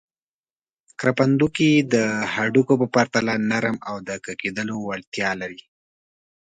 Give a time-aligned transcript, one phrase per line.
[0.99, 1.95] کرپندوکي د
[2.33, 5.61] هډوکو په پرتله نرم او د کږېدلو وړتیا لري.